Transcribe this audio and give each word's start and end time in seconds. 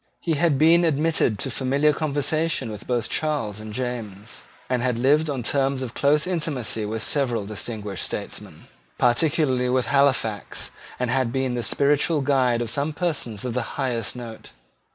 He 0.19 0.31
had 0.33 0.57
been 0.57 0.83
admitted 0.83 1.37
to 1.37 1.51
familiar 1.51 1.93
conversation 1.93 2.69
both 2.69 2.89
with 2.89 3.07
Charles 3.09 3.59
and 3.59 3.71
James, 3.71 4.45
had 4.67 4.97
lived 4.97 5.29
on 5.29 5.43
terms 5.43 5.83
of 5.83 5.93
close 5.93 6.25
intimacy 6.25 6.85
with 6.87 7.03
several 7.03 7.45
distinguished 7.45 8.03
statesmen, 8.03 8.65
particularly 8.97 9.69
with 9.69 9.85
Halifax, 9.85 10.71
and 10.99 11.11
had 11.11 11.31
been 11.31 11.53
the 11.53 11.61
spiritual 11.61 12.21
guide 12.21 12.63
of 12.63 12.71
some 12.71 12.93
persons 12.93 13.45
of 13.45 13.53
the 13.53 13.61
highest 13.77 14.15
note. 14.15 14.49